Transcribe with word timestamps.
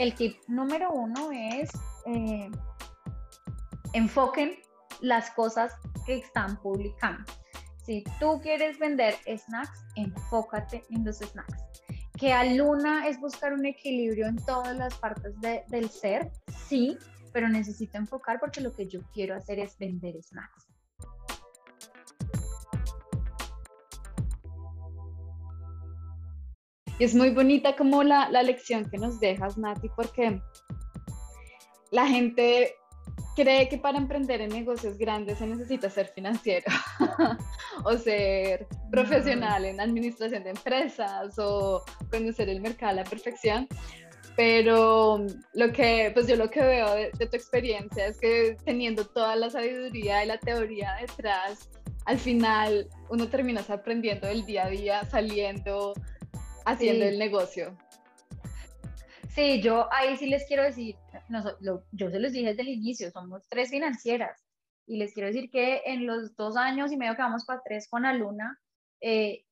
el 0.00 0.14
tip 0.14 0.38
número 0.48 0.90
uno 0.92 1.30
es 1.30 1.68
eh, 2.06 2.50
enfoquen 3.92 4.56
las 5.02 5.30
cosas 5.32 5.74
que 6.06 6.16
están 6.16 6.56
publicando. 6.62 7.30
Si 7.84 8.02
tú 8.18 8.40
quieres 8.40 8.78
vender 8.78 9.14
snacks, 9.26 9.84
enfócate 9.96 10.82
en 10.88 11.04
los 11.04 11.18
snacks. 11.18 11.70
Que 12.18 12.32
a 12.32 12.44
Luna 12.44 13.08
es 13.08 13.20
buscar 13.20 13.52
un 13.52 13.66
equilibrio 13.66 14.26
en 14.26 14.36
todas 14.36 14.74
las 14.74 14.94
partes 14.94 15.34
del 15.68 15.90
ser, 15.90 16.30
sí, 16.66 16.96
pero 17.34 17.50
necesito 17.50 17.98
enfocar 17.98 18.40
porque 18.40 18.62
lo 18.62 18.72
que 18.72 18.88
yo 18.88 19.00
quiero 19.12 19.34
hacer 19.36 19.58
es 19.58 19.76
vender 19.78 20.14
snacks. 20.22 20.66
Y 27.00 27.04
es 27.04 27.14
muy 27.14 27.30
bonita 27.30 27.76
como 27.76 28.02
la, 28.02 28.28
la 28.28 28.42
lección 28.42 28.88
que 28.90 28.98
nos 28.98 29.18
dejas, 29.18 29.56
Nati, 29.56 29.88
porque 29.96 30.40
la 31.90 32.06
gente 32.06 32.76
cree 33.34 33.70
que 33.70 33.78
para 33.78 33.96
emprender 33.96 34.42
en 34.42 34.50
negocios 34.50 34.98
grandes 34.98 35.38
se 35.38 35.46
necesita 35.46 35.88
ser 35.88 36.08
financiero 36.08 36.66
o 37.84 37.96
ser 37.96 38.66
profesional 38.90 39.64
en 39.64 39.80
administración 39.80 40.44
de 40.44 40.50
empresas 40.50 41.38
o 41.38 41.82
conocer 42.10 42.50
el 42.50 42.60
mercado 42.60 42.92
a 42.92 42.96
la 42.96 43.04
perfección. 43.04 43.66
Pero 44.36 45.24
lo 45.54 45.72
que, 45.72 46.10
pues 46.12 46.26
yo 46.26 46.36
lo 46.36 46.50
que 46.50 46.60
veo 46.60 46.94
de, 46.94 47.10
tu 47.12 47.34
experiencia 47.34 48.08
es 48.08 48.18
que 48.18 48.58
teniendo 48.62 49.06
toda 49.06 49.36
la 49.36 49.48
sabiduría 49.48 50.22
y 50.22 50.28
la 50.28 50.36
teoría 50.36 50.96
detrás, 51.00 51.70
al 52.04 52.18
final 52.18 52.88
uno 53.08 53.26
termina 53.28 53.64
aprendiendo 53.66 54.26
del 54.28 54.44
día 54.44 54.66
a 54.66 54.68
día, 54.68 55.04
saliendo, 55.06 55.94
haciendo 56.72 57.04
el 57.04 57.18
negocio. 57.18 57.76
Sí, 59.34 59.60
yo 59.62 59.92
ahí 59.92 60.16
sí 60.16 60.26
les 60.26 60.44
quiero 60.46 60.64
decir, 60.64 60.96
yo 61.92 62.10
se 62.10 62.18
los 62.18 62.32
dije 62.32 62.48
desde 62.48 62.62
el 62.62 62.68
inicio, 62.68 63.10
somos 63.10 63.46
tres 63.48 63.70
financieras 63.70 64.44
y 64.86 64.96
les 64.96 65.14
quiero 65.14 65.28
decir 65.28 65.50
que 65.50 65.82
en 65.86 66.06
los 66.06 66.34
dos 66.34 66.56
años 66.56 66.90
y 66.90 66.96
medio 66.96 67.14
que 67.14 67.22
vamos 67.22 67.44
para 67.44 67.62
tres 67.64 67.88
con 67.88 68.04
Aluna, 68.04 68.58
eh, 69.00 69.44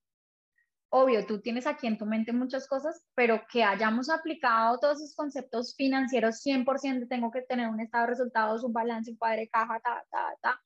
obvio, 0.91 1.27
tú 1.27 1.41
tienes 1.41 1.67
aquí 1.67 1.87
en 1.87 1.97
tu 1.97 2.07
mente 2.07 2.33
muchas 2.33 2.67
cosas, 2.67 3.05
pero 3.15 3.43
que 3.53 3.63
hayamos 3.63 4.11
aplicado 4.11 4.79
todos 4.81 5.01
esos 5.01 5.15
conceptos 5.15 5.77
financieros 5.77 6.43
100%, 6.45 7.09
tengo 7.09 7.31
que 7.31 7.43
tener 7.43 7.69
un 7.69 7.81
estado 7.81 8.07
de 8.07 8.11
resultados, 8.11 8.65
un 8.65 8.73
balance, 8.73 9.13
un 9.13 9.17
cuadre 9.17 9.43
de 9.43 9.49
caja, 9.49 9.79
ta, 9.81 10.05
ta, 10.11 10.37
ta. 10.41 10.61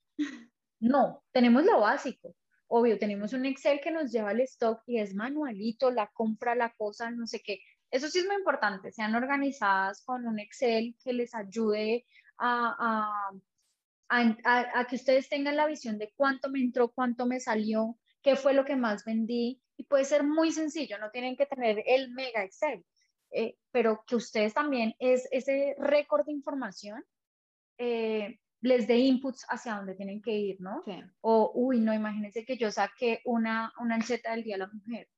No, 0.81 1.23
tenemos 1.33 1.65
lo 1.65 1.79
básico. 1.81 2.35
Obvio, 2.75 2.99
tenemos 2.99 3.35
un 3.35 3.45
Excel 3.45 3.83
que 3.83 3.91
nos 3.91 4.11
lleva 4.11 4.33
el 4.33 4.41
stock 4.41 4.83
y 4.87 4.99
es 4.99 5.15
manualito, 5.15 5.91
la 5.91 6.07
compra, 6.07 6.55
la 6.55 6.73
cosa, 6.73 7.11
no 7.11 7.27
sé 7.27 7.43
qué. 7.43 7.61
Eso 7.91 8.09
sí 8.09 8.21
es 8.21 8.27
muy 8.27 8.37
importante, 8.37 8.91
sean 8.91 9.15
organizadas 9.15 10.03
con 10.07 10.27
un 10.27 10.39
Excel 10.39 10.97
que 11.05 11.13
les 11.13 11.35
ayude 11.35 12.07
a, 12.39 13.31
a, 14.09 14.87
que 14.87 14.97
ustedes 14.97 15.29
tengan 15.29 15.57
la 15.57 15.67
visión 15.67 15.99
de 15.99 16.15
cuánto 16.17 16.49
me 16.49 16.61
entró, 16.61 16.91
cuánto 16.91 17.27
me 17.27 17.41
salió, 17.41 17.99
qué 18.23 18.37
fue 18.37 18.55
lo 18.55 18.65
que 18.65 18.77
más 18.77 19.05
vendí. 19.05 19.61
Y 19.77 19.85
puede 19.85 20.07
ser 20.07 20.25
muy 20.25 20.51
sencillo, 20.51 20.97
no 20.97 21.11
tienen 21.11 21.37
que 21.37 21.45
tener 21.45 21.83
el 21.85 22.11
mega 22.13 22.43
Excel, 22.43 22.87
eh, 23.33 23.59
pero 23.71 24.03
que 24.07 24.17
ustedes 24.17 24.55
también 24.55 24.95
es 24.99 25.29
ese 25.31 25.75
récord 25.79 26.25
de 26.25 26.33
información 26.33 27.05
eh, 27.77 28.39
les 28.63 28.87
dé 28.87 28.97
inputs 28.97 29.45
hacia 29.49 29.77
dónde 29.77 29.95
tienen 29.95 30.23
que 30.23 30.33
ir, 30.33 30.61
¿no? 30.61 30.83
O, 31.21 31.53
uy, 31.55 31.81
no, 31.81 31.93
imagínense 31.93 32.45
que 32.45 32.57
yo 32.57 32.71
saqué 32.71 33.21
una, 33.25 33.73
una 33.79 33.97
ancheta 33.97 34.31
del 34.31 34.45
Día 34.45 34.55
de 34.55 34.61
la 34.61 34.71
Mujer 34.73 35.09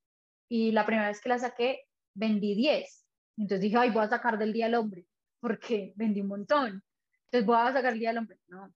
y 0.48 0.73
la 0.73 0.84
primera 0.84 1.09
vez 1.09 1.20
que 1.20 1.28
la 1.28 1.39
saqué 1.39 1.83
vendí 2.14 2.55
10. 2.55 3.06
Entonces 3.36 3.61
dije, 3.61 3.77
ay, 3.77 3.91
voy 3.91 4.05
a 4.05 4.09
sacar 4.09 4.39
del 4.39 4.53
Día 4.53 4.67
del 4.67 4.77
Hombre, 4.77 5.06
porque 5.41 5.92
vendí 5.97 6.20
un 6.20 6.28
montón. 6.28 6.83
Entonces 7.27 7.47
voy 7.47 7.56
a 7.56 7.73
sacar 7.73 7.92
el 7.92 7.98
Día 7.98 8.11
del 8.11 8.19
Hombre. 8.19 8.39
No, 8.48 8.73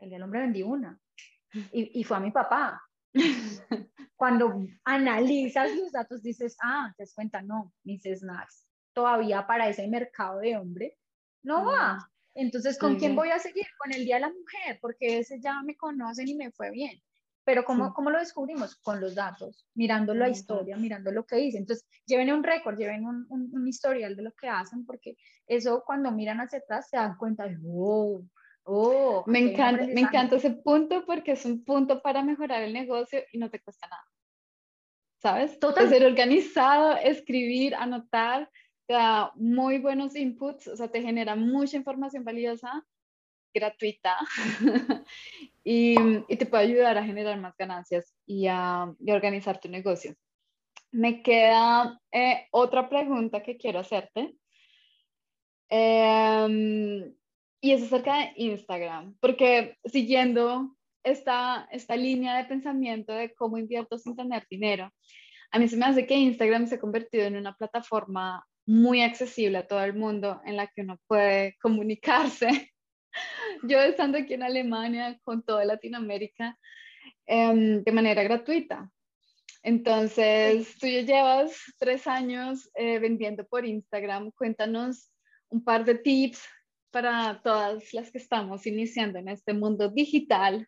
el 0.00 0.08
Día 0.08 0.16
del 0.16 0.24
Hombre 0.24 0.40
vendí 0.40 0.62
una. 0.62 0.98
Y, 1.72 2.00
y 2.00 2.04
fue 2.04 2.16
a 2.16 2.20
mi 2.20 2.30
papá. 2.30 2.82
Cuando 4.16 4.66
analizas 4.84 5.74
los 5.76 5.92
datos 5.92 6.22
dices, 6.22 6.56
ah, 6.62 6.92
te 6.96 7.04
das 7.04 7.14
cuenta, 7.14 7.40
no, 7.42 7.72
mis 7.84 8.02
snacks 8.02 8.68
todavía 8.98 9.46
para 9.46 9.68
ese 9.68 9.86
mercado 9.86 10.40
de 10.40 10.56
hombre 10.56 10.96
no 11.44 11.64
va. 11.64 12.10
Entonces, 12.38 12.78
¿con 12.78 12.96
quién 12.96 13.16
voy 13.16 13.30
a 13.30 13.40
seguir? 13.40 13.66
Con 13.78 13.92
el 13.92 14.04
Día 14.04 14.14
de 14.14 14.20
la 14.20 14.28
Mujer, 14.28 14.78
porque 14.80 15.18
ese 15.18 15.40
ya 15.40 15.60
me 15.62 15.76
conocen 15.76 16.28
y 16.28 16.36
me 16.36 16.52
fue 16.52 16.70
bien. 16.70 17.02
Pero 17.42 17.64
¿cómo, 17.64 17.92
¿cómo 17.94 18.10
lo 18.10 18.18
descubrimos? 18.20 18.76
Con 18.76 19.00
los 19.00 19.16
datos, 19.16 19.66
mirando 19.74 20.14
la 20.14 20.28
historia, 20.28 20.76
mirando 20.76 21.10
lo 21.10 21.26
que 21.26 21.36
dice. 21.36 21.58
Entonces, 21.58 21.84
lleven 22.06 22.32
un 22.32 22.44
récord, 22.44 22.78
lleven 22.78 23.04
un, 23.06 23.26
un, 23.28 23.66
historial 23.66 24.14
de 24.14 24.22
lo 24.22 24.32
que 24.32 24.48
hacen, 24.48 24.86
porque 24.86 25.16
eso 25.48 25.82
cuando 25.84 26.12
miran 26.12 26.38
hacia 26.40 26.60
atrás 26.60 26.88
se 26.88 26.96
dan 26.96 27.16
cuenta 27.16 27.48
de, 27.48 27.56
wow, 27.56 28.28
oh, 28.64 29.24
me 29.26 29.40
encanta, 29.40 29.86
me 29.86 30.02
encanta 30.02 30.36
ese 30.36 30.50
punto 30.50 31.04
porque 31.06 31.32
es 31.32 31.44
un 31.44 31.64
punto 31.64 32.02
para 32.02 32.22
mejorar 32.22 32.62
el 32.62 32.72
negocio 32.72 33.20
y 33.32 33.38
no 33.38 33.50
te 33.50 33.60
cuesta 33.60 33.88
nada. 33.88 34.04
¿Sabes? 35.20 35.58
Total. 35.58 35.88
Ser 35.88 36.04
organizado, 36.04 36.96
escribir, 36.98 37.74
anotar, 37.74 38.48
te 38.88 38.94
da 38.94 39.32
muy 39.36 39.78
buenos 39.78 40.16
inputs, 40.16 40.66
o 40.66 40.76
sea, 40.76 40.88
te 40.88 41.02
genera 41.02 41.36
mucha 41.36 41.76
información 41.76 42.24
valiosa 42.24 42.86
gratuita 43.52 44.16
y, 45.62 45.94
te 46.36 46.46
puede 46.46 46.64
ayudar 46.64 46.96
a 46.96 47.04
generar 47.04 47.38
más 47.38 47.54
ganancias 47.58 48.14
y 48.24 48.46
a, 48.46 48.90
organizar 49.06 49.60
tu 49.60 49.68
negocio. 49.68 50.14
Me 50.90 51.22
queda 51.22 52.00
eh, 52.10 52.46
otra 52.50 52.88
pregunta 52.88 53.42
que 53.42 53.58
quiero 53.58 53.80
hacerte. 53.80 54.34
Em, 55.68 57.14
y 57.60 57.72
es 57.72 57.82
acerca 57.82 58.20
de 58.20 58.32
Instagram, 58.36 59.18
porque 59.20 59.76
siguiendo 59.84 60.74
esta, 61.02 61.68
esta 61.70 61.94
línea 61.94 62.38
de 62.38 62.46
pensamiento 62.46 63.12
de 63.12 63.34
cómo 63.34 63.58
invierto 63.58 63.98
sin 63.98 64.16
tener 64.16 64.46
dinero, 64.48 64.90
a 65.50 65.58
mí 65.58 65.68
se 65.68 65.76
me 65.76 65.84
hace 65.84 66.06
que 66.06 66.14
Instagram 66.14 66.66
se 66.66 66.76
ha 66.76 66.80
convertido 66.80 67.26
en 67.26 67.36
una 67.36 67.54
plataforma 67.54 68.46
muy 68.68 69.02
accesible 69.02 69.58
a 69.58 69.66
todo 69.66 69.82
el 69.82 69.94
mundo 69.94 70.40
en 70.44 70.56
la 70.56 70.66
que 70.68 70.82
uno 70.82 71.00
puede 71.08 71.56
comunicarse 71.62 72.72
yo 73.62 73.80
estando 73.80 74.18
aquí 74.18 74.34
en 74.34 74.42
Alemania 74.42 75.18
con 75.24 75.42
toda 75.42 75.64
Latinoamérica 75.64 76.58
em, 77.26 77.82
de 77.82 77.92
manera 77.92 78.22
gratuita. 78.22 78.90
Entonces, 79.62 80.76
tú 80.78 80.86
ya 80.86 81.02
llevas 81.02 81.60
tres 81.78 82.06
años 82.06 82.70
eh, 82.74 82.98
vendiendo 82.98 83.46
por 83.46 83.66
Instagram. 83.66 84.30
Cuéntanos 84.32 85.10
un 85.48 85.64
par 85.64 85.84
de 85.84 85.96
tips 85.96 86.42
para 86.90 87.40
todas 87.42 87.92
las 87.92 88.10
que 88.10 88.18
estamos 88.18 88.66
iniciando 88.66 89.18
en 89.18 89.28
este 89.28 89.52
mundo 89.52 89.88
digital. 89.88 90.66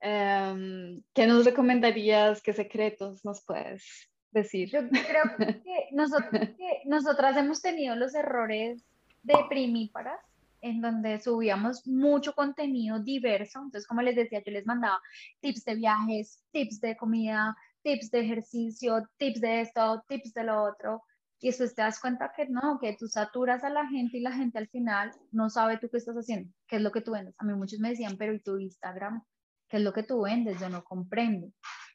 Em, 0.00 1.02
¿Qué 1.14 1.26
nos 1.26 1.44
recomendarías? 1.44 2.42
¿Qué 2.42 2.52
secretos 2.52 3.24
nos 3.24 3.44
puedes 3.44 4.09
decir? 4.32 4.70
Yo 4.70 4.80
creo 4.88 5.36
que, 5.36 5.88
nosotros, 5.92 6.50
nosotras 6.84 7.36
hemos 7.36 7.60
tenido 7.62 7.96
los 7.96 8.14
errores 8.14 8.84
de 9.22 9.34
primíparas 9.48 10.20
en 10.62 10.80
donde 10.80 11.18
subíamos 11.20 11.86
mucho 11.86 12.34
contenido 12.34 12.98
diverso. 12.98 13.60
Entonces, 13.60 13.86
como 13.86 14.02
les 14.02 14.16
decía, 14.16 14.42
yo 14.44 14.52
les 14.52 14.66
mandaba 14.66 15.00
tips 15.40 15.64
de 15.64 15.74
viajes, 15.74 16.42
tips 16.52 16.80
de 16.80 16.96
comida, 16.96 17.56
tips 17.82 18.10
de 18.10 18.20
ejercicio, 18.20 19.08
tips 19.16 19.40
de 19.40 19.60
esto, 19.62 20.04
tips 20.08 20.34
de 20.34 20.44
lo 20.44 20.62
otro. 20.62 21.02
Y 21.42 21.48
después 21.48 21.74
te 21.74 21.80
das 21.80 21.98
cuenta 21.98 22.32
que 22.36 22.46
no, 22.46 22.78
que 22.78 22.96
tú 22.98 23.08
saturas 23.08 23.64
a 23.64 23.70
la 23.70 23.86
gente 23.86 24.18
y 24.18 24.20
la 24.20 24.32
gente 24.32 24.58
al 24.58 24.68
final 24.68 25.10
no 25.32 25.48
sabe 25.48 25.78
tú 25.78 25.88
qué 25.88 25.96
estás 25.96 26.16
haciendo, 26.16 26.52
qué 26.68 26.76
es 26.76 26.82
lo 26.82 26.92
que 26.92 27.00
tú 27.00 27.12
vendes. 27.12 27.34
A 27.38 27.44
mí 27.44 27.54
muchos 27.54 27.80
me 27.80 27.88
decían, 27.88 28.16
pero 28.18 28.34
¿y 28.34 28.40
tu 28.40 28.58
Instagram? 28.58 29.22
¿Qué 29.66 29.78
es 29.78 29.82
lo 29.82 29.94
que 29.94 30.02
tú 30.02 30.22
vendes? 30.22 30.60
Yo 30.60 30.68
no 30.68 30.84
comprendo. 30.84 31.50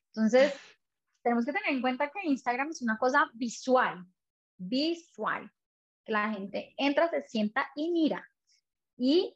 Entonces, 0.07 0.51
tenemos 1.25 1.43
que 1.43 1.53
tener 1.53 1.73
en 1.73 1.81
cuenta 1.81 2.11
que 2.11 2.27
Instagram 2.27 2.69
es 2.69 2.83
una 2.83 2.99
cosa 2.99 3.31
visual, 3.33 4.05
visual. 4.57 5.51
Que 6.05 6.11
la 6.11 6.29
gente 6.29 6.75
entra, 6.77 7.09
se 7.09 7.23
sienta 7.23 7.67
y 7.75 7.89
mira 7.89 8.23
y 8.95 9.35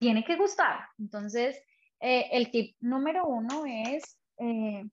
tiene 0.00 0.24
que 0.24 0.34
gustar. 0.34 0.88
Entonces, 0.98 1.56
eh, 2.00 2.30
el 2.32 2.50
tip 2.50 2.76
número 2.80 3.28
uno 3.28 3.64
es 3.64 4.18
eh, 4.38 4.90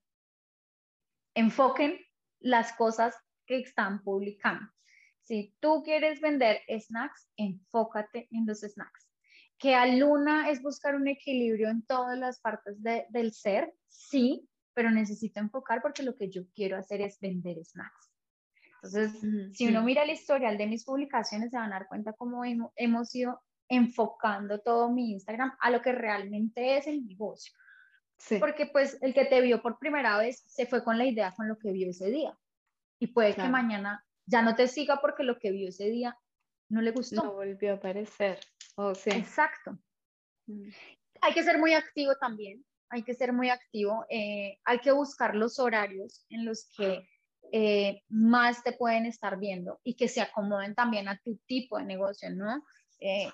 enfoquen 1.34 1.98
las 2.38 2.72
cosas 2.74 3.16
que 3.44 3.58
están 3.58 4.04
publicando. 4.04 4.70
Si 5.22 5.56
tú 5.58 5.82
quieres 5.82 6.20
vender 6.20 6.60
snacks, 6.68 7.28
enfócate 7.36 8.28
en 8.30 8.46
los 8.46 8.60
snacks. 8.60 9.10
Que 9.58 9.74
a 9.74 9.86
Luna 9.86 10.50
es 10.50 10.62
buscar 10.62 10.94
un 10.94 11.08
equilibrio 11.08 11.68
en 11.68 11.84
todas 11.84 12.16
las 12.16 12.38
partes 12.38 12.80
del 12.80 13.32
ser, 13.32 13.74
sí, 13.88 14.48
pero 14.76 14.90
necesito 14.90 15.40
enfocar 15.40 15.80
porque 15.80 16.02
lo 16.02 16.14
que 16.14 16.28
yo 16.28 16.42
quiero 16.54 16.76
hacer 16.76 17.00
es 17.00 17.18
vender 17.18 17.64
snacks. 17.64 18.12
Entonces, 18.82 19.18
si 19.56 19.66
uno 19.66 19.82
mira 19.82 20.02
el 20.02 20.10
historial 20.10 20.58
de 20.58 20.66
mis 20.66 20.84
publicaciones, 20.84 21.50
se 21.50 21.56
van 21.56 21.72
a 21.72 21.78
dar 21.78 21.88
cuenta 21.88 22.12
cómo 22.12 22.44
hemos, 22.44 22.72
hemos 22.76 23.12
ido 23.14 23.40
enfocando 23.70 24.60
todo 24.60 24.92
mi 24.92 25.12
Instagram 25.12 25.56
a 25.60 25.70
lo 25.70 25.80
que 25.80 25.92
realmente 25.92 26.76
es 26.76 26.86
el 26.86 27.06
negocio. 27.06 27.54
Porque 28.38 28.66
pues 28.66 28.98
el 29.00 29.14
que 29.14 29.24
te 29.24 29.40
vio 29.40 29.62
por 29.62 29.78
primera 29.78 30.18
vez 30.18 30.44
se 30.46 30.66
fue 30.66 30.84
con 30.84 30.98
la 30.98 31.06
idea 31.06 31.32
con 31.34 31.48
lo 31.48 31.56
que 31.56 31.72
vio 31.72 31.88
ese 31.88 32.10
día. 32.10 32.36
Y 33.00 33.06
puede 33.08 33.34
que 33.34 33.48
mañana 33.48 34.04
ya 34.26 34.42
no 34.42 34.54
te 34.54 34.68
siga 34.68 35.00
porque 35.00 35.22
lo 35.22 35.38
que 35.38 35.52
vio 35.52 35.70
ese 35.70 35.88
día 35.88 36.18
no 36.68 36.82
le 36.82 36.90
gustó. 36.90 37.24
No 37.24 37.32
volvió 37.32 37.72
a 37.72 37.76
aparecer. 37.76 38.40
Oh, 38.74 38.94
sí. 38.94 39.08
Exacto. 39.08 39.78
Mm. 40.46 40.68
Hay 41.22 41.32
que 41.32 41.42
ser 41.42 41.58
muy 41.58 41.72
activo 41.72 42.14
también, 42.20 42.62
hay 42.88 43.02
que 43.02 43.14
ser 43.14 43.32
muy 43.32 43.50
activo, 43.50 44.04
eh, 44.08 44.58
hay 44.64 44.78
que 44.78 44.92
buscar 44.92 45.34
los 45.34 45.58
horarios 45.58 46.24
en 46.30 46.44
los 46.44 46.68
que 46.76 47.08
eh, 47.52 48.02
más 48.08 48.62
te 48.62 48.72
pueden 48.72 49.06
estar 49.06 49.38
viendo 49.38 49.80
y 49.84 49.94
que 49.94 50.08
se 50.08 50.20
acomoden 50.20 50.74
también 50.74 51.08
a 51.08 51.18
tu 51.18 51.36
tipo 51.46 51.78
de 51.78 51.84
negocio, 51.84 52.30
¿no? 52.30 52.64
Eh, 52.98 53.30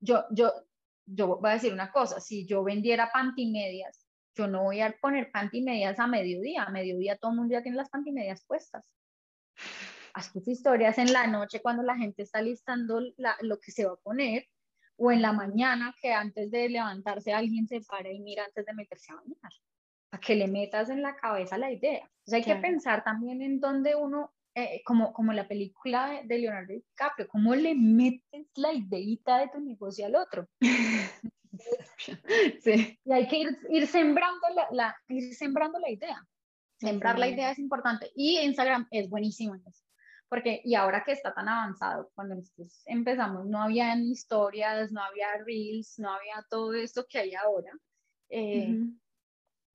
yo, 0.00 0.24
yo, 0.30 0.52
yo 1.06 1.38
voy 1.38 1.50
a 1.50 1.54
decir 1.54 1.72
una 1.72 1.92
cosa, 1.92 2.20
si 2.20 2.46
yo 2.46 2.64
vendiera 2.64 3.10
pantimedias, 3.12 4.06
yo 4.34 4.46
no 4.46 4.64
voy 4.64 4.80
a 4.80 4.94
poner 5.00 5.30
pantimedias 5.30 5.98
a 5.98 6.06
mediodía, 6.06 6.64
a 6.64 6.70
mediodía 6.70 7.16
todo 7.18 7.32
el 7.32 7.38
mundo 7.38 7.52
ya 7.52 7.62
tiene 7.62 7.76
las 7.76 7.90
pantimedias 7.90 8.44
puestas. 8.46 8.84
Haz 10.14 10.32
tus 10.32 10.48
historias 10.48 10.98
en 10.98 11.12
la 11.12 11.26
noche 11.26 11.60
cuando 11.60 11.82
la 11.82 11.96
gente 11.96 12.22
está 12.22 12.42
listando 12.42 13.00
lo 13.40 13.60
que 13.60 13.72
se 13.72 13.86
va 13.86 13.92
a 13.92 13.96
poner 13.96 14.46
o 14.96 15.10
en 15.10 15.22
la 15.22 15.32
mañana 15.32 15.94
que 16.00 16.12
antes 16.12 16.50
de 16.50 16.68
levantarse 16.68 17.32
alguien 17.32 17.66
se 17.66 17.80
para 17.80 18.10
y 18.10 18.20
mira 18.20 18.44
antes 18.44 18.64
de 18.64 18.74
meterse 18.74 19.12
a 19.12 19.16
bañar, 19.16 19.52
a 20.12 20.20
que 20.20 20.34
le 20.34 20.46
metas 20.46 20.90
en 20.90 21.02
la 21.02 21.16
cabeza 21.16 21.58
la 21.58 21.72
idea. 21.72 22.08
Hay 22.30 22.42
que 22.42 22.56
pensar 22.56 23.02
también 23.02 23.42
en 23.42 23.60
dónde 23.60 23.94
uno, 23.94 24.32
eh, 24.54 24.82
como, 24.84 25.12
como 25.12 25.32
la 25.32 25.48
película 25.48 26.22
de 26.24 26.38
Leonardo 26.38 26.72
DiCaprio, 26.72 27.28
cómo 27.28 27.54
le 27.54 27.74
metes 27.74 28.46
la 28.56 28.72
ideita 28.72 29.38
de 29.38 29.48
tu 29.48 29.60
negocio 29.60 30.06
al 30.06 30.16
otro. 30.16 30.48
sí. 32.62 32.98
Y 33.04 33.12
hay 33.12 33.28
que 33.28 33.38
ir, 33.38 33.58
ir 33.70 33.86
sembrando, 33.86 34.48
la, 34.54 34.68
la, 34.70 34.96
ir 35.08 35.34
sembrando 35.34 35.78
la 35.78 35.90
idea. 35.90 36.22
Sembrar 36.78 37.18
la 37.18 37.28
idea 37.28 37.52
es 37.52 37.58
importante. 37.58 38.10
Y 38.14 38.38
Instagram 38.40 38.88
es 38.90 39.08
buenísimo 39.08 39.54
en 39.54 39.62
eso 39.66 39.82
porque 40.32 40.62
y 40.64 40.74
ahora 40.74 41.04
que 41.04 41.12
está 41.12 41.34
tan 41.34 41.46
avanzado, 41.46 42.10
cuando 42.14 42.36
nosotros 42.36 42.80
empezamos 42.86 43.44
no 43.44 43.60
había 43.60 43.94
historias, 43.96 44.90
no 44.90 45.02
había 45.02 45.26
reels, 45.44 45.98
no 45.98 46.10
había 46.10 46.42
todo 46.48 46.72
esto 46.72 47.04
que 47.06 47.18
hay 47.18 47.34
ahora. 47.34 47.70
Eh, 48.30 48.78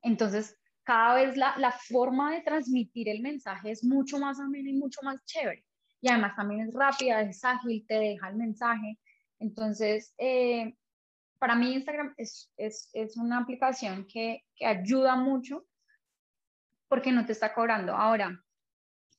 entonces, 0.01 0.57
cada 0.83 1.13
vez 1.13 1.37
la, 1.37 1.55
la, 1.59 1.69
forma 1.69 2.31
de 2.31 2.41
transmitir 2.41 3.07
el 3.07 3.21
mensaje 3.21 3.69
es 3.69 3.83
mucho 3.83 4.17
más 4.17 4.39
amena 4.39 4.71
y 4.71 4.73
mucho 4.73 4.99
más 5.03 5.23
chévere. 5.25 5.63
Y 6.01 6.09
además 6.09 6.35
también 6.35 6.61
es 6.61 6.73
rápida, 6.73 7.21
es 7.21 7.45
ágil, 7.45 7.85
te 7.87 7.99
deja 7.99 8.27
el 8.27 8.37
mensaje. 8.37 8.97
Entonces, 9.37 10.15
eh, 10.17 10.75
para 11.37 11.53
mí 11.53 11.75
Instagram 11.75 12.15
es, 12.17 12.51
es, 12.57 12.89
es 12.93 13.15
una 13.15 13.37
aplicación 13.41 14.07
que, 14.11 14.43
que 14.55 14.65
ayuda 14.65 15.17
mucho 15.17 15.67
porque 16.87 17.11
no 17.11 17.27
te 17.27 17.33
está 17.33 17.53
cobrando. 17.53 17.93
Ahora, 17.93 18.43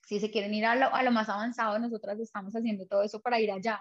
si 0.08 0.19
se 0.20 0.31
quieren 0.31 0.55
ir 0.55 0.64
a 0.64 0.75
lo, 0.75 0.94
a 0.94 1.02
lo 1.02 1.10
más 1.10 1.28
avanzado, 1.28 1.78
nosotras 1.78 2.19
estamos 2.19 2.55
haciendo 2.55 2.87
todo 2.87 3.02
eso 3.02 3.20
para 3.20 3.38
ir 3.40 3.52
allá. 3.52 3.78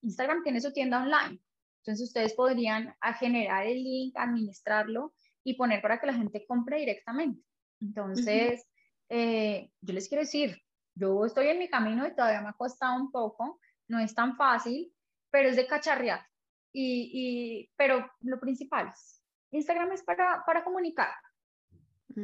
Instagram 0.00 0.42
tiene 0.42 0.62
su 0.62 0.72
tienda 0.72 1.02
online, 1.02 1.42
entonces 1.82 2.08
ustedes 2.08 2.32
podrían 2.32 2.94
a 3.02 3.12
generar 3.12 3.66
el 3.66 3.84
link, 3.84 4.16
administrarlo 4.16 5.12
y 5.44 5.54
poner 5.54 5.82
para 5.82 6.00
que 6.00 6.06
la 6.06 6.14
gente 6.14 6.46
compre 6.46 6.78
directamente. 6.78 7.42
Entonces, 7.82 8.66
eh, 9.10 9.70
yo 9.82 9.92
les 9.92 10.08
quiero 10.08 10.22
decir, 10.22 10.56
yo 10.94 11.26
estoy 11.26 11.48
en 11.48 11.58
mi 11.58 11.68
camino 11.68 12.06
y 12.06 12.14
todavía 12.14 12.40
me 12.40 12.48
ha 12.48 12.54
costado 12.54 12.96
un 12.96 13.12
poco, 13.12 13.60
no 13.88 13.98
es 13.98 14.14
tan 14.14 14.38
fácil, 14.38 14.90
pero 15.30 15.50
es 15.50 15.56
de 15.56 15.66
cacharrear. 15.66 16.26
Y, 16.72 17.10
y, 17.12 17.70
pero 17.76 18.10
lo 18.20 18.40
principal 18.40 18.88
es, 18.88 19.22
Instagram 19.50 19.92
es 19.92 20.02
para, 20.02 20.42
para 20.46 20.64
comunicar, 20.64 21.12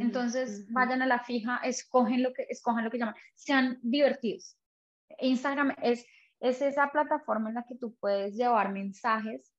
entonces, 0.00 0.70
vayan 0.73 1.02
a 1.02 1.06
la 1.06 1.20
fija, 1.20 1.58
escogen 1.58 2.23
lo 2.23 2.32
que, 2.32 2.46
escojan 2.49 2.85
lo 2.85 2.91
que 2.91 2.99
llaman, 2.99 3.14
sean 3.35 3.79
divertidos. 3.82 4.58
Instagram 5.19 5.75
es, 5.82 6.06
es 6.41 6.62
esa 6.62 6.91
plataforma 6.91 7.49
en 7.49 7.56
la 7.56 7.64
que 7.69 7.76
tú 7.76 7.94
puedes 7.96 8.35
llevar 8.35 8.73
mensajes 8.73 9.52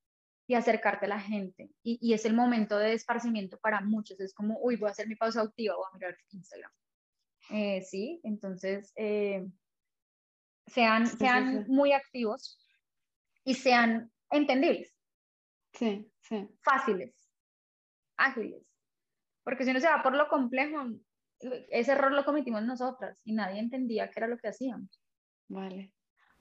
y 0.47 0.55
acercarte 0.55 1.05
a 1.05 1.09
la 1.09 1.19
gente. 1.19 1.71
Y, 1.83 1.97
y, 2.01 2.13
es 2.13 2.25
el 2.25 2.33
momento 2.33 2.77
de 2.77 2.93
esparcimiento 2.93 3.59
para 3.59 3.81
muchos. 3.81 4.19
Es 4.19 4.33
como, 4.33 4.59
uy, 4.59 4.75
voy 4.75 4.89
a 4.89 4.91
hacer 4.91 5.07
mi 5.07 5.15
pausa 5.15 5.41
activa, 5.41 5.75
voy 5.75 5.85
a 5.91 5.95
mirar 5.95 6.17
Instagram. 6.31 6.71
Eh, 7.51 7.81
sí, 7.81 8.19
entonces, 8.23 8.91
eh, 8.95 9.45
sean, 10.67 11.07
sean 11.07 11.65
muy 11.67 11.93
activos 11.93 12.59
y 13.43 13.55
sean 13.55 14.11
entendibles. 14.29 14.95
Sí, 15.73 16.11
sí. 16.21 16.47
Fáciles, 16.61 17.29
ágiles 18.17 18.74
porque 19.45 19.63
si 19.63 19.69
uno 19.69 19.79
se 19.79 19.87
va 19.87 20.01
por 20.01 20.15
lo 20.15 20.27
complejo, 20.27 20.87
ese 21.69 21.91
error 21.91 22.11
lo 22.11 22.25
cometimos 22.25 22.63
nosotras 22.63 23.21
y 23.23 23.33
nadie 23.33 23.59
entendía 23.59 24.09
qué 24.09 24.19
era 24.19 24.27
lo 24.27 24.37
que 24.37 24.47
hacíamos. 24.47 24.99
Vale. 25.47 25.93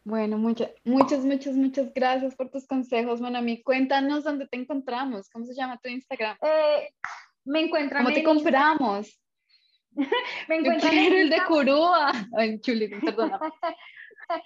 Bueno, 0.02 0.38
muchas, 0.38 0.70
muchas, 0.84 1.24
muchas, 1.24 1.54
muchas 1.54 1.92
gracias 1.94 2.34
por 2.34 2.50
tus 2.50 2.66
consejos, 2.66 3.20
Manami. 3.20 3.62
Cuéntanos 3.62 4.24
dónde 4.24 4.48
te 4.48 4.56
encontramos. 4.56 5.28
¿Cómo 5.30 5.44
se 5.44 5.54
llama 5.54 5.78
tu 5.78 5.88
Instagram? 5.88 6.36
Eh, 6.42 6.90
me 7.44 7.60
encuentran 7.60 8.04
¿Cómo 8.04 8.14
te 8.14 8.24
compramos? 8.24 9.20
me 10.48 10.56
encuentran 10.56 10.94
en 10.94 11.12
el 11.12 11.30
de 11.30 11.44
Curúa. 11.46 12.10
Ay, 12.36 12.58
Chuli, 12.60 12.88
perdona. 12.88 13.38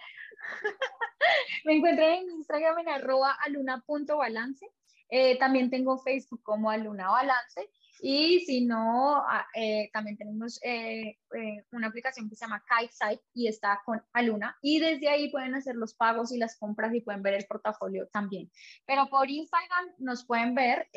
me 1.65 1.77
encuentran 1.77 2.11
en 2.11 2.31
Instagram 2.31 2.81
en 2.81 2.89
arroba 2.89 3.37
aluna.balance. 3.45 4.67
Eh, 5.11 5.39
también 5.39 5.71
tengo 5.71 5.99
Facebook 5.99 6.43
como 6.43 6.71
Aluna 6.71 7.11
Balance 7.11 7.71
y 8.01 8.41
si 8.41 8.65
no, 8.65 9.17
ah, 9.17 9.47
eh, 9.55 9.91
también 9.93 10.17
tenemos 10.17 10.61
eh, 10.63 11.19
eh, 11.35 11.65
una 11.73 11.89
aplicación 11.89 12.29
que 12.29 12.37
se 12.37 12.45
llama 12.45 12.65
KiteSite 12.69 13.23
y 13.35 13.49
está 13.49 13.81
con 13.85 14.03
Aluna. 14.13 14.57
Y 14.63 14.79
desde 14.79 15.09
ahí 15.09 15.31
pueden 15.31 15.55
hacer 15.55 15.75
los 15.75 15.95
pagos 15.95 16.33
y 16.33 16.39
las 16.39 16.57
compras 16.59 16.95
y 16.95 17.01
pueden 17.01 17.23
ver 17.23 17.35
el 17.35 17.47
portafolio 17.47 18.07
también. 18.09 18.51
Pero 18.87 19.09
por 19.09 19.29
Instagram 19.29 19.87
nos 19.99 20.25
pueden 20.25 20.55
ver, 20.55 20.89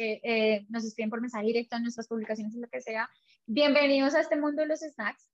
nos 0.69 0.83
escriben 0.83 1.09
por 1.09 1.21
mensaje 1.21 1.45
directo 1.45 1.75
en 1.75 1.83
nuestras 1.83 2.07
publicaciones, 2.07 2.55
lo 2.55 2.67
que 2.67 2.81
sea. 2.81 3.09
Bienvenidos 3.45 4.15
a 4.15 4.21
este 4.21 4.35
mundo 4.35 4.61
de 4.61 4.67
los 4.67 4.79
snacks. 4.79 5.29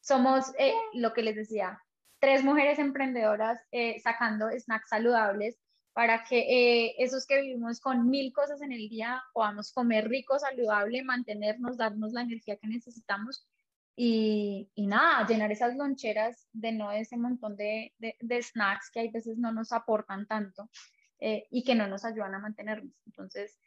somos 0.00 0.52
lo 0.94 1.12
que 1.12 1.22
les 1.22 1.36
decía, 1.36 1.82
tres 2.18 2.42
mujeres 2.44 2.78
emprendedoras 2.78 3.60
sacando 4.02 4.48
snacks 4.50 4.88
saludables 4.88 5.58
para 5.92 6.24
que 6.24 6.38
eh, 6.38 6.94
esos 6.98 7.26
que 7.26 7.40
vivimos 7.40 7.80
con 7.80 8.08
mil 8.08 8.32
cosas 8.32 8.62
en 8.62 8.72
el 8.72 8.88
día 8.88 9.22
podamos 9.32 9.72
comer 9.72 10.08
rico, 10.08 10.38
saludable, 10.38 11.04
mantenernos, 11.04 11.76
darnos 11.76 12.12
la 12.12 12.22
energía 12.22 12.56
que 12.56 12.66
necesitamos 12.66 13.46
y, 13.94 14.70
y 14.74 14.86
nada, 14.86 15.26
llenar 15.26 15.52
esas 15.52 15.76
loncheras 15.76 16.48
de 16.52 16.72
no 16.72 16.90
ese 16.92 17.18
montón 17.18 17.56
de, 17.56 17.92
de, 17.98 18.42
snacks 18.42 18.90
que 18.90 19.00
hay 19.00 19.10
veces 19.10 19.36
no 19.36 19.52
nos 19.52 19.72
aportan 19.72 20.26
tanto 20.26 20.70
eh, 21.18 21.46
y 21.50 21.62
que 21.62 21.74
no 21.74 21.86
nos 21.86 22.04
ayudan 22.06 22.34
a 22.34 22.38
mantenernos. 22.38 22.94
Entonces, 23.04 23.58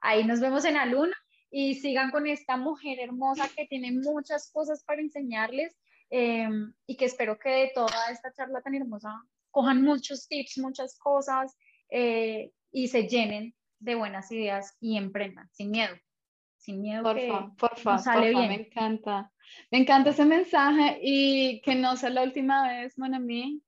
ahí 0.00 0.24
nos 0.24 0.40
vemos 0.40 0.64
en 0.64 0.78
Aluna 0.78 1.16
y 1.50 1.74
sigan 1.74 2.10
con 2.10 2.26
esta 2.26 2.56
mujer 2.56 2.98
hermosa 2.98 3.48
que 3.54 3.66
tiene 3.66 3.92
muchas 3.92 4.50
cosas 4.50 4.82
para 4.84 5.02
enseñarles 5.02 5.76
eh, 6.08 6.48
y 6.86 6.96
que 6.96 7.04
espero 7.04 7.38
que 7.38 7.50
de 7.50 7.72
toda 7.74 8.10
esta 8.10 8.32
charla 8.32 8.62
tan 8.62 8.74
hermosa 8.74 9.22
cojan 9.50 9.82
muchos 9.82 10.26
tips, 10.26 10.58
muchas 10.58 10.98
cosas 10.98 11.54
eh, 11.90 12.50
y 12.70 12.88
se 12.88 13.06
llenen 13.08 13.54
de 13.78 13.94
buenas 13.94 14.30
ideas 14.32 14.76
y 14.80 14.96
emprendan 14.96 15.48
sin 15.52 15.70
miedo. 15.70 15.94
Sin 16.58 16.80
miedo. 16.80 17.02
Por 17.02 17.20
favor, 17.20 17.56
por 17.56 17.78
favor, 17.78 18.22
me 18.22 18.54
encanta. 18.54 19.30
Me 19.70 19.78
encanta 19.78 20.10
ese 20.10 20.24
mensaje 20.24 20.98
y 21.02 21.60
que 21.60 21.74
no 21.74 21.96
sea 21.96 22.10
la 22.10 22.22
última 22.22 22.66
vez, 22.66 22.98
Monami, 22.98 23.60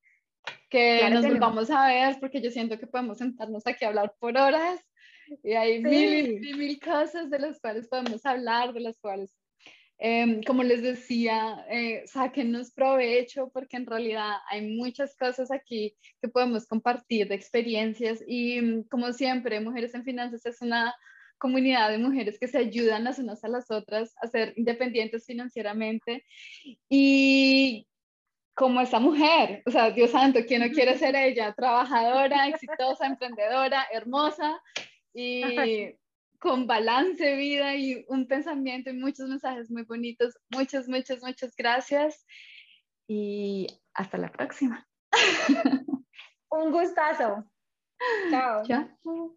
que 0.71 1.09
nos 1.11 1.27
volvamos 1.27 1.71
a 1.71 1.87
ver, 1.87 2.19
porque 2.19 2.41
yo 2.41 2.51
siento 2.51 2.79
que 2.79 2.87
podemos 2.87 3.19
sentarnos 3.19 3.67
aquí 3.67 3.85
a 3.85 3.89
hablar 3.89 4.15
por 4.19 4.37
horas 4.39 4.81
y 5.43 5.53
hay 5.53 5.83
mil, 5.83 6.41
mil, 6.41 6.57
mil 6.57 6.81
cosas 6.81 7.29
de 7.31 7.39
las 7.39 7.61
cuales 7.61 7.89
podemos 7.89 8.25
hablar, 8.25 8.73
de 8.73 8.81
las 8.81 8.99
cuales 8.99 9.37
Em, 9.99 10.43
como 10.43 10.63
les 10.63 10.83
decía, 10.83 11.65
eh, 11.71 12.03
sáquenos 12.07 12.71
provecho 12.71 13.49
porque 13.53 13.79
en 13.79 13.87
realidad 13.87 14.35
hay 14.51 14.77
muchas 14.77 15.17
cosas 15.17 15.51
aquí 15.51 15.97
que 16.21 16.29
podemos 16.29 16.67
compartir 16.67 17.29
de 17.29 17.35
experiencias 17.35 18.23
y 18.27 18.61
mm, 18.61 18.83
como 18.91 19.13
siempre, 19.15 19.61
Mujeres 19.61 19.95
en 19.95 20.05
Finanzas 20.05 20.45
es 20.45 20.61
una 20.61 20.95
comunidad 21.39 21.91
de 21.91 21.99
mujeres 21.99 22.39
que 22.39 22.49
se 22.49 22.59
ayudan 22.59 23.05
las 23.05 23.19
unas 23.19 23.43
a 23.45 23.49
las 23.49 23.71
otras 23.71 24.15
a 24.23 24.27
ser 24.27 24.53
independientes 24.57 25.25
financieramente 25.25 26.25
y 26.89 27.87
como 28.55 28.81
esa 28.81 28.99
mujer, 28.99 29.63
o 29.67 29.71
sea, 29.71 29.91
Dios 29.91 30.11
santo, 30.11 30.41
¿quién 30.47 30.63
no 30.63 30.71
quiere 30.75 30.99
ser 30.99 31.15
ella? 31.17 31.55
Trabajadora, 31.55 32.49
exitosa, 32.49 33.07
emprendedora, 33.07 33.87
hermosa 33.93 34.61
y 35.15 35.95
con 36.41 36.67
balance 36.67 37.37
vida 37.37 37.77
y 37.77 38.05
un 38.09 38.27
pensamiento 38.27 38.91
y 38.91 38.95
muchos 38.95 39.29
mensajes 39.29 39.71
muy 39.71 39.83
bonitos. 39.85 40.39
Muchas, 40.51 40.89
muchas, 40.89 41.23
muchas 41.23 41.55
gracias 41.57 42.27
y 43.09 43.67
hasta 43.95 44.19
la 44.19 44.31
próxima. 44.31 44.87
Un 46.51 46.71
gustazo. 46.71 47.45
Chao. 48.31 48.63
Chao. 48.65 49.37